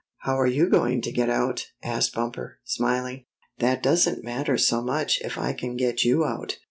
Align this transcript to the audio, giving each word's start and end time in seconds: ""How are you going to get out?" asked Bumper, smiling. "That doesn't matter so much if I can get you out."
""How 0.25 0.39
are 0.39 0.47
you 0.47 0.67
going 0.67 1.03
to 1.03 1.11
get 1.11 1.29
out?" 1.29 1.67
asked 1.83 2.15
Bumper, 2.15 2.57
smiling. 2.63 3.25
"That 3.59 3.83
doesn't 3.83 4.23
matter 4.23 4.57
so 4.57 4.81
much 4.81 5.19
if 5.23 5.37
I 5.37 5.53
can 5.53 5.77
get 5.77 6.03
you 6.03 6.25
out." 6.25 6.57